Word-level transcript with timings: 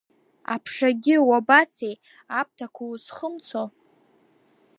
Аԥшагьы, 0.53 1.15
уабацеи, 1.27 1.95
аԥҭақәа 2.39 2.83
узхымцо? 2.91 3.63